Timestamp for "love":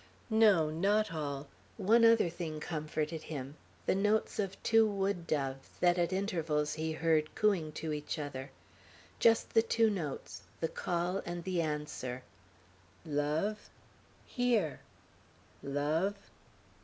13.05-13.69, 15.61-16.15